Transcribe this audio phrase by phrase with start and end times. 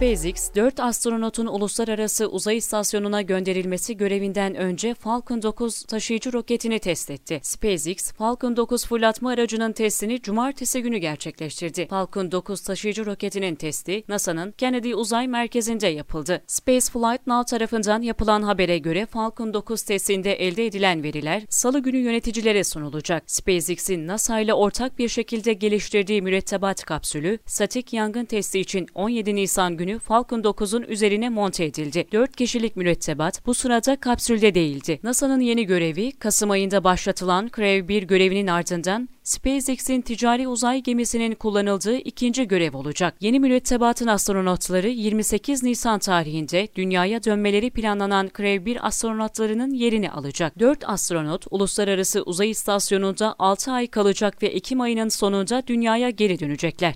[0.00, 7.40] SpaceX, 4 astronotun uluslararası uzay istasyonuna gönderilmesi görevinden önce Falcon 9 taşıyıcı roketini test etti.
[7.42, 11.86] SpaceX, Falcon 9 fırlatma aracının testini cumartesi günü gerçekleştirdi.
[11.86, 16.42] Falcon 9 taşıyıcı roketinin testi NASA'nın Kennedy Uzay Merkezi'nde yapıldı.
[16.46, 22.64] Spaceflight Now tarafından yapılan habere göre Falcon 9 testinde elde edilen veriler salı günü yöneticilere
[22.64, 23.22] sunulacak.
[23.26, 29.76] SpaceX'in NASA ile ortak bir şekilde geliştirdiği mürettebat kapsülü, statik yangın testi için 17 Nisan
[29.76, 32.06] günü Falcon 9'un üzerine monte edildi.
[32.12, 35.00] 4 kişilik mürettebat bu sırada kapsülde değildi.
[35.02, 41.96] NASA'nın yeni görevi Kasım ayında başlatılan Crew 1 görevinin ardından SpaceX'in ticari uzay gemisinin kullanıldığı
[41.96, 43.14] ikinci görev olacak.
[43.20, 50.58] Yeni mürettebatın astronotları 28 Nisan tarihinde dünyaya dönmeleri planlanan Crew 1 astronotlarının yerini alacak.
[50.58, 56.94] 4 astronot Uluslararası Uzay İstasyonu'nda 6 ay kalacak ve Ekim ayının sonunda dünyaya geri dönecekler.